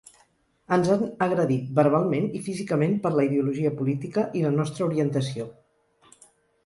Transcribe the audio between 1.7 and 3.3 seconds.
verbalment i físicament per la